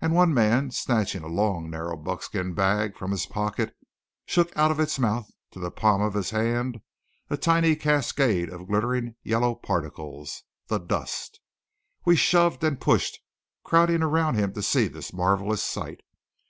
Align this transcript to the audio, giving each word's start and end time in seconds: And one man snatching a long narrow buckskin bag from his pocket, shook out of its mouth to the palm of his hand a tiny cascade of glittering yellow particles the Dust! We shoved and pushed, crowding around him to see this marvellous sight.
And 0.00 0.12
one 0.12 0.34
man 0.34 0.72
snatching 0.72 1.22
a 1.22 1.28
long 1.28 1.70
narrow 1.70 1.96
buckskin 1.96 2.52
bag 2.52 2.96
from 2.98 3.12
his 3.12 3.26
pocket, 3.26 3.76
shook 4.26 4.50
out 4.56 4.72
of 4.72 4.80
its 4.80 4.98
mouth 4.98 5.30
to 5.52 5.60
the 5.60 5.70
palm 5.70 6.02
of 6.02 6.14
his 6.14 6.30
hand 6.30 6.80
a 7.30 7.36
tiny 7.36 7.76
cascade 7.76 8.48
of 8.50 8.66
glittering 8.66 9.14
yellow 9.22 9.54
particles 9.54 10.42
the 10.66 10.78
Dust! 10.78 11.38
We 12.04 12.16
shoved 12.16 12.64
and 12.64 12.80
pushed, 12.80 13.20
crowding 13.62 14.02
around 14.02 14.34
him 14.34 14.52
to 14.54 14.62
see 14.62 14.88
this 14.88 15.12
marvellous 15.12 15.62
sight. 15.62 16.00